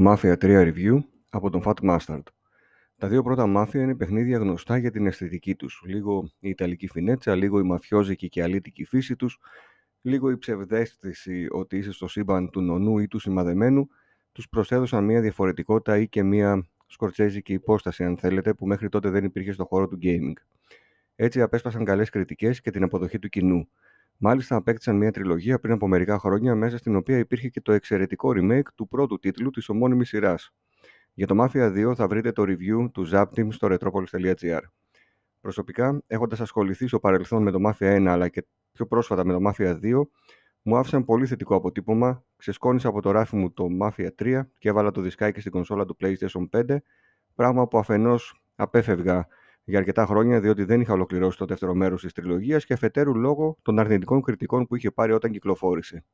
Mafia 0.00 0.36
3 0.36 0.72
Review 0.72 0.98
από 1.30 1.50
τον 1.50 1.62
Fat 1.64 1.74
Mustard. 1.82 2.22
Τα 2.96 3.08
δύο 3.08 3.22
πρώτα 3.22 3.44
Mafia 3.56 3.74
είναι 3.74 3.94
παιχνίδια 3.94 4.38
γνωστά 4.38 4.76
για 4.76 4.90
την 4.90 5.06
αισθητική 5.06 5.54
τους. 5.54 5.82
Λίγο 5.84 6.30
η 6.38 6.48
ιταλική 6.48 6.88
φινέτσα, 6.88 7.34
λίγο 7.34 7.58
η 7.58 7.62
μαφιόζικη 7.62 8.28
και 8.28 8.42
αλήτικη 8.42 8.84
φύση 8.84 9.16
τους, 9.16 9.38
λίγο 10.00 10.30
η 10.30 10.38
ψευδέστηση 10.38 11.46
ότι 11.50 11.76
είσαι 11.76 11.92
στο 11.92 12.08
σύμπαν 12.08 12.50
του 12.50 12.60
νονού 12.60 12.98
ή 12.98 13.08
του 13.08 13.18
σημαδεμένου, 13.18 13.88
τους 14.32 14.48
προσέδωσαν 14.48 15.04
μια 15.04 15.20
διαφορετικότητα 15.20 15.98
ή 15.98 16.08
και 16.08 16.22
μια 16.22 16.66
σκορτσέζικη 16.86 17.52
υπόσταση, 17.52 18.04
αν 18.04 18.16
θέλετε, 18.16 18.54
που 18.54 18.66
μέχρι 18.66 18.88
τότε 18.88 19.10
δεν 19.10 19.24
υπήρχε 19.24 19.52
στο 19.52 19.64
χώρο 19.64 19.88
του 19.88 19.98
gaming. 20.02 20.32
Έτσι 21.14 21.40
απέσπασαν 21.40 21.84
καλές 21.84 22.10
κριτικές 22.10 22.60
και 22.60 22.70
την 22.70 22.82
αποδοχή 22.82 23.18
του 23.18 23.28
κοινού. 23.28 23.68
Μάλιστα, 24.20 24.56
απέκτησαν 24.56 24.96
μια 24.96 25.12
τριλογία 25.12 25.58
πριν 25.58 25.72
από 25.72 25.88
μερικά 25.88 26.18
χρόνια, 26.18 26.54
μέσα 26.54 26.78
στην 26.78 26.96
οποία 26.96 27.18
υπήρχε 27.18 27.48
και 27.48 27.60
το 27.60 27.72
εξαιρετικό 27.72 28.32
remake 28.36 28.68
του 28.74 28.88
πρώτου 28.88 29.18
τίτλου 29.18 29.50
της 29.50 29.68
ομώνυμης 29.68 30.08
σειράς. 30.08 30.52
Για 31.14 31.26
το 31.26 31.44
Mafia 31.44 31.90
2 31.90 31.94
θα 31.94 32.08
βρείτε 32.08 32.32
το 32.32 32.42
review 32.42 32.90
του 32.92 33.08
Zaptim 33.12 33.46
στο 33.48 33.68
retropolis.gr. 33.70 34.60
Προσωπικά, 35.40 36.02
έχοντας 36.06 36.40
ασχοληθεί 36.40 36.86
στο 36.86 37.00
παρελθόν 37.00 37.42
με 37.42 37.50
το 37.50 37.58
Mafia 37.66 37.96
1 37.96 38.06
αλλά 38.06 38.28
και 38.28 38.46
πιο 38.72 38.86
πρόσφατα 38.86 39.24
με 39.24 39.32
το 39.32 39.38
Mafia 39.48 39.80
2, 39.82 40.02
μου 40.62 40.76
άφησαν 40.76 41.04
πολύ 41.04 41.26
θετικό 41.26 41.54
αποτύπωμα. 41.54 42.24
Ξεσκόνησα 42.36 42.88
από 42.88 43.02
το 43.02 43.10
ράφι 43.10 43.36
μου 43.36 43.52
το 43.52 43.66
Mafia 43.80 44.08
3 44.22 44.40
και 44.58 44.68
έβαλα 44.68 44.90
το 44.90 45.00
δισκάκι 45.00 45.40
στην 45.40 45.52
κονσόλα 45.52 45.84
του 45.84 45.96
PlayStation 46.00 46.48
5, 46.52 46.76
πράγμα 47.34 47.68
που 47.68 47.78
αφενός 47.78 48.42
απέφευγα 48.56 49.26
για 49.68 49.78
αρκετά 49.78 50.06
χρόνια, 50.06 50.40
διότι 50.40 50.64
δεν 50.64 50.80
είχα 50.80 50.92
ολοκληρώσει 50.92 51.38
το 51.38 51.44
δεύτερο 51.44 51.74
μέρος 51.74 52.02
της 52.02 52.12
τριλογίας 52.12 52.64
και 52.64 52.72
αφετέρου 52.72 53.14
λόγω 53.16 53.56
των 53.62 53.78
αρνητικών 53.78 54.22
κριτικών 54.22 54.66
που 54.66 54.76
είχε 54.76 54.90
πάρει 54.90 55.12
όταν 55.12 55.30
κυκλοφόρησε. 55.30 56.04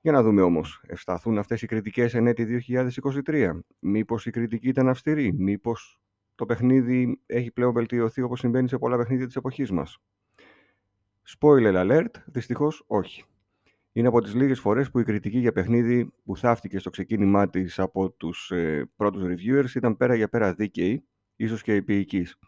Για 0.00 0.12
να 0.12 0.22
δούμε 0.22 0.42
όμως, 0.42 0.82
ευσταθούν 0.86 1.38
αυτές 1.38 1.62
οι 1.62 1.66
κριτικές 1.66 2.14
εν 2.14 2.26
έτη 2.26 2.44
2023. 2.44 3.64
Μήπως 3.78 4.26
η 4.26 4.30
κριτική 4.30 4.68
ήταν 4.68 4.88
αυστηρή, 4.88 5.32
μήπως 5.32 6.00
το 6.34 6.46
παιχνίδι 6.46 7.20
έχει 7.26 7.50
πλέον 7.50 7.72
βελτιωθεί 7.72 8.22
όπως 8.22 8.38
συμβαίνει 8.38 8.68
σε 8.68 8.78
πολλά 8.78 8.96
παιχνίδια 8.96 9.26
της 9.26 9.36
εποχής 9.36 9.70
μας. 9.70 9.98
Spoiler 11.38 11.74
alert, 11.74 12.22
δυστυχώς 12.26 12.84
όχι. 12.86 13.24
Είναι 13.92 14.08
από 14.08 14.20
τις 14.20 14.34
λίγες 14.34 14.60
φορές 14.60 14.90
που 14.90 14.98
η 14.98 15.04
κριτική 15.04 15.38
για 15.38 15.52
παιχνίδι 15.52 16.12
που 16.24 16.36
θαύτηκε 16.36 16.78
στο 16.78 16.90
ξεκίνημά 16.90 17.50
της 17.50 17.78
από 17.78 18.10
τους 18.10 18.50
ε, 18.50 18.90
πρώτους 18.96 19.22
reviewers 19.24 19.74
ήταν 19.74 19.96
πέρα 19.96 20.14
για 20.14 20.28
πέρα 20.28 20.54
δίκαιη 20.54 21.04
ίσως 21.36 21.62
και 21.62 21.72
επίοικης. 21.72 22.38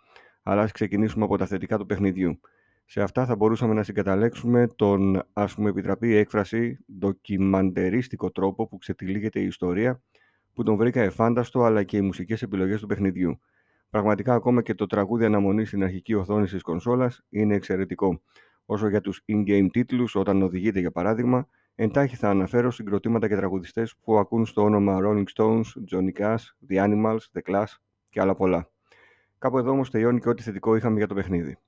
Αλλά 0.42 0.62
ας 0.62 0.72
ξεκινήσουμε 0.72 1.24
από 1.24 1.36
τα 1.36 1.46
θετικά 1.46 1.78
του 1.78 1.86
παιχνιδιού. 1.86 2.40
Σε 2.84 3.02
αυτά 3.02 3.26
θα 3.26 3.36
μπορούσαμε 3.36 3.74
να 3.74 3.82
συγκαταλέξουμε 3.82 4.66
τον, 4.76 5.22
ας 5.32 5.54
πούμε, 5.54 5.68
επιτραπή 5.68 6.14
έκφραση, 6.14 6.78
ντοκιμαντερίστικο 6.98 8.30
τρόπο 8.30 8.66
που 8.66 8.78
ξετυλίγεται 8.78 9.40
η 9.40 9.44
ιστορία, 9.44 10.00
που 10.54 10.62
τον 10.62 10.76
βρήκα 10.76 11.00
εφάνταστο, 11.00 11.62
αλλά 11.62 11.82
και 11.82 11.96
οι 11.96 12.00
μουσικές 12.00 12.42
επιλογές 12.42 12.80
του 12.80 12.86
παιχνιδιού. 12.86 13.40
Πραγματικά 13.90 14.34
ακόμα 14.34 14.62
και 14.62 14.74
το 14.74 14.86
τραγούδι 14.86 15.24
αναμονή 15.24 15.64
στην 15.64 15.82
αρχική 15.82 16.14
οθόνη 16.14 16.46
της 16.46 16.62
κονσόλας 16.62 17.24
είναι 17.28 17.54
εξαιρετικό. 17.54 18.22
Όσο 18.66 18.88
για 18.88 19.00
τους 19.00 19.24
in-game 19.26 19.66
τίτλους, 19.70 20.14
όταν 20.14 20.42
οδηγείτε 20.42 20.80
για 20.80 20.90
παράδειγμα, 20.90 21.48
εντάχει 21.74 22.16
θα 22.16 22.28
αναφέρω 22.28 22.70
συγκροτήματα 22.70 23.28
και 23.28 23.36
τραγουδιστές 23.36 23.96
που 23.96 24.18
ακούν 24.18 24.46
στο 24.46 24.62
όνομα 24.62 24.98
Rolling 25.02 25.24
Stones, 25.34 25.64
Johnny 25.90 26.12
Cash, 26.18 26.36
The 26.68 26.76
Animals, 26.76 27.18
The 27.32 27.40
Clash 27.50 27.74
και 28.10 28.20
άλλα 28.20 28.34
πολλά. 28.34 28.70
Κάπου 29.46 29.58
εδώ 29.58 29.70
όμως 29.70 29.90
τελειώνει 29.90 30.20
και 30.20 30.28
ό,τι 30.28 30.42
θετικό 30.42 30.76
είχαμε 30.76 30.96
για 30.96 31.06
το 31.06 31.14
παιχνίδι. 31.14 31.58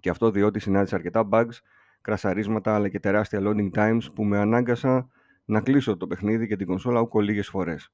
Και 0.00 0.10
αυτό 0.10 0.30
διότι 0.30 0.58
συνάντησα 0.58 0.96
αρκετά 0.96 1.28
bugs, 1.32 1.52
κρασαρίσματα 2.00 2.74
αλλά 2.74 2.88
και 2.88 3.00
τεράστια 3.00 3.40
loading 3.42 3.70
times 3.74 4.00
που 4.14 4.24
με 4.24 4.38
ανάγκασα 4.38 5.08
να 5.44 5.60
κλείσω 5.60 5.96
το 5.96 6.06
παιχνίδι 6.06 6.46
και 6.46 6.56
την 6.56 6.66
κονσόλα 6.66 7.00
ούκο 7.00 7.20
λίγες 7.20 7.48
φορές. 7.48 7.92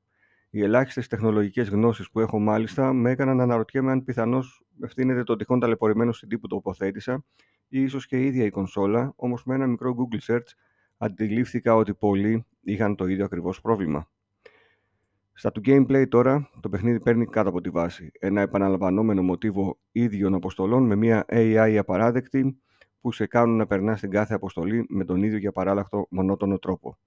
Οι 0.51 0.63
ελάχιστες 0.63 1.07
τεχνολογικές 1.07 1.69
γνώσεις 1.69 2.11
που 2.11 2.21
έχω 2.21 2.39
μάλιστα 2.39 2.93
με 2.93 3.11
έκαναν 3.11 3.37
να 3.37 3.43
αναρωτιέμαι 3.43 3.91
αν 3.91 4.05
πιθανώς 4.05 4.65
ευθύνεται 4.81 5.23
το 5.23 5.37
τυχόν 5.37 5.61
ταλαιπωρημένο 5.61 6.11
CD 6.11 6.41
που 6.41 6.47
τοποθέτησα 6.47 7.25
ή 7.69 7.83
ίσως 7.83 8.07
και 8.07 8.17
η 8.17 8.27
ίδια 8.27 8.45
η 8.45 8.51
κονσόλα, 8.51 9.13
όμως 9.17 9.45
με 9.45 9.55
ένα 9.55 9.67
μικρό 9.67 9.97
Google 9.99 10.33
search 10.33 10.49
αντιλήφθηκα 10.97 11.75
ότι 11.75 11.95
πολλοί 11.95 12.47
είχαν 12.61 12.97
το 12.97 13.07
ίδιο 13.07 13.25
ακριβώς 13.25 13.61
πρόβλημα. 13.61 14.11
Στα 15.41 15.53
του 15.53 15.61
gameplay 15.65 16.09
τώρα, 16.09 16.51
το 16.61 16.69
παιχνίδι 16.69 17.01
παίρνει 17.01 17.27
κάτω 17.27 17.49
από 17.49 17.61
τη 17.61 17.71
βάση. 17.71 18.11
Ένα 18.19 18.41
επαναλαμβανόμενο 18.41 19.23
μοτίβο 19.23 19.79
ίδιων 19.93 20.35
αποστολών 20.35 20.87
με 20.87 20.95
μια 20.95 21.25
AI 21.29 21.77
απαράδεκτη 21.79 22.61
που 23.01 23.13
σε 23.13 23.27
κάνουν 23.27 23.57
να 23.57 23.67
περνάς 23.67 24.01
την 24.01 24.11
κάθε 24.11 24.35
αποστολή 24.35 24.87
με 24.89 25.05
τον 25.05 25.23
ίδιο 25.23 25.39
και 25.39 25.51
παράλλαχτο 25.51 26.07
μονότονο 26.11 26.59
τρόπο. 26.59 26.99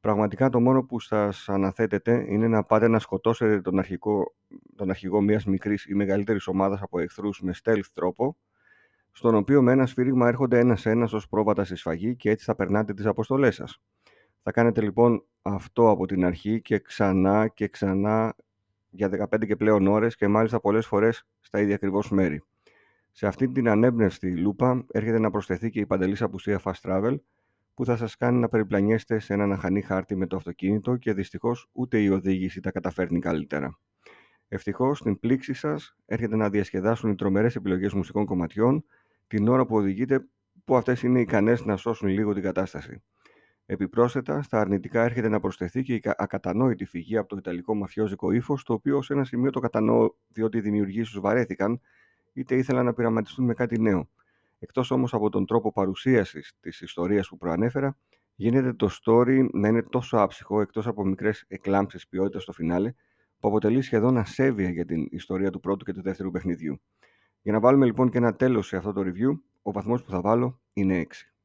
Πραγματικά 0.00 0.48
το 0.48 0.60
μόνο 0.60 0.84
που 0.84 1.00
σας 1.00 1.48
αναθέτεται 1.48 2.24
είναι 2.28 2.48
να 2.48 2.64
πάτε 2.64 2.88
να 2.88 2.98
σκοτώσετε 2.98 3.60
τον, 3.60 3.78
αρχικό, 3.78 4.34
τον 4.76 4.90
αρχηγό 4.90 5.20
μιας 5.20 5.44
μικρής 5.44 5.86
ή 5.86 5.94
μεγαλύτερης 5.94 6.46
ομάδας 6.46 6.82
από 6.82 6.98
εχθρούς 6.98 7.40
με 7.42 7.54
stealth 7.64 7.88
τρόπο, 7.92 8.36
στον 9.12 9.34
οποίο 9.34 9.62
με 9.62 9.72
ένα 9.72 9.86
σφύριγμα 9.86 10.28
έρχονται 10.28 10.58
ένα-ένα 10.58 11.08
ως 11.12 11.28
πρόβατα 11.28 11.64
στη 11.64 11.76
σφαγή 11.76 12.16
και 12.16 12.30
έτσι 12.30 12.44
θα 12.44 12.54
περνάτε 12.54 12.94
τις 12.94 13.06
αποστολές 13.06 13.54
σας. 13.54 13.80
Θα 14.48 14.52
κάνετε 14.54 14.80
λοιπόν 14.80 15.24
αυτό 15.42 15.90
από 15.90 16.06
την 16.06 16.24
αρχή 16.24 16.60
και 16.60 16.78
ξανά 16.78 17.48
και 17.48 17.68
ξανά 17.68 18.34
για 18.90 19.28
15 19.32 19.46
και 19.46 19.56
πλέον 19.56 19.86
ώρες 19.86 20.16
και 20.16 20.28
μάλιστα 20.28 20.60
πολλές 20.60 20.86
φορές 20.86 21.26
στα 21.40 21.60
ίδια 21.60 21.74
ακριβώς 21.74 22.10
μέρη. 22.10 22.42
Σε 23.12 23.26
αυτή 23.26 23.48
την 23.48 23.68
ανέμπνευστη 23.68 24.36
λούπα 24.36 24.84
έρχεται 24.90 25.18
να 25.18 25.30
προσθεθεί 25.30 25.70
και 25.70 25.80
η 25.80 25.86
παντελής 25.86 26.22
απουσία 26.22 26.60
Fast 26.64 26.80
Travel 26.82 27.16
που 27.74 27.84
θα 27.84 27.96
σας 27.96 28.16
κάνει 28.16 28.38
να 28.38 28.48
περιπλανιέστε 28.48 29.18
σε 29.18 29.32
έναν 29.32 29.52
αχανή 29.52 29.80
χάρτη 29.80 30.16
με 30.16 30.26
το 30.26 30.36
αυτοκίνητο 30.36 30.96
και 30.96 31.12
δυστυχώς 31.12 31.68
ούτε 31.72 32.00
η 32.00 32.08
οδήγηση 32.08 32.60
τα 32.60 32.70
καταφέρνει 32.70 33.18
καλύτερα. 33.18 33.78
Ευτυχώς, 34.48 34.98
στην 34.98 35.18
πλήξη 35.18 35.54
σας 35.54 35.96
έρχεται 36.06 36.36
να 36.36 36.50
διασκεδάσουν 36.50 37.10
οι 37.10 37.14
τρομερές 37.14 37.56
επιλογές 37.56 37.92
μουσικών 37.92 38.24
κομματιών 38.24 38.84
την 39.26 39.48
ώρα 39.48 39.66
που 39.66 39.76
οδηγείτε, 39.76 40.26
που 40.64 40.76
αυτές 40.76 41.02
είναι 41.02 41.20
ικανές 41.20 41.64
να 41.64 41.76
σώσουν 41.76 42.08
λίγο 42.08 42.34
την 42.34 42.42
κατάσταση. 42.42 43.02
Επιπρόσθετα, 43.68 44.42
στα 44.42 44.60
αρνητικά 44.60 45.02
έρχεται 45.02 45.28
να 45.28 45.40
προσθεθεί 45.40 45.82
και 45.82 45.94
η 45.94 46.02
ακατανόητη 46.04 46.84
φυγή 46.84 47.16
από 47.16 47.28
το 47.28 47.36
ιταλικό 47.36 47.74
μαφιόζικο 47.74 48.30
ύφος, 48.30 48.64
το 48.64 48.72
οποίο 48.72 49.02
σε 49.02 49.12
ένα 49.12 49.24
σημείο 49.24 49.50
το 49.50 49.60
κατανοώ 49.60 50.10
διότι 50.28 50.58
οι 50.58 50.60
δημιουργοί 50.60 51.02
τους 51.02 51.20
βαρέθηκαν, 51.20 51.80
είτε 52.32 52.56
ήθελαν 52.56 52.84
να 52.84 52.92
πειραματιστούν 52.92 53.44
με 53.44 53.54
κάτι 53.54 53.80
νέο. 53.80 54.08
Εκτός 54.58 54.90
όμως 54.90 55.14
από 55.14 55.30
τον 55.30 55.46
τρόπο 55.46 55.72
παρουσίασης 55.72 56.56
της 56.60 56.80
ιστορίας 56.80 57.28
που 57.28 57.36
προανέφερα, 57.36 57.98
γίνεται 58.34 58.72
το 58.72 58.90
story 59.02 59.46
να 59.52 59.68
είναι 59.68 59.82
τόσο 59.82 60.16
άψυχο, 60.16 60.60
εκτός 60.60 60.86
από 60.86 61.04
μικρές 61.04 61.44
εκλάμψεις 61.48 62.08
ποιότητας 62.08 62.42
στο 62.42 62.52
φινάλε, 62.52 62.92
που 63.40 63.48
αποτελεί 63.48 63.82
σχεδόν 63.82 64.16
ασέβεια 64.16 64.70
για 64.70 64.84
την 64.84 65.06
ιστορία 65.10 65.50
του 65.50 65.60
πρώτου 65.60 65.84
και 65.84 65.92
του 65.92 66.02
δεύτερου 66.02 66.30
παιχνιδιού. 66.30 66.80
Για 67.42 67.52
να 67.52 67.60
βάλουμε 67.60 67.86
λοιπόν 67.86 68.10
και 68.10 68.18
ένα 68.18 68.34
τέλος 68.34 68.66
σε 68.66 68.76
αυτό 68.76 68.92
το 68.92 69.00
review, 69.00 69.38
ο 69.62 69.72
βαθμός 69.72 70.02
που 70.02 70.10
θα 70.10 70.20
βάλω 70.20 70.60
είναι 70.72 71.06
6. 71.08 71.35